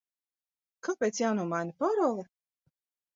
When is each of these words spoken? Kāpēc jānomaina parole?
Kāpēc 0.87 1.19
jānomaina 1.23 1.75
parole? 1.83 2.25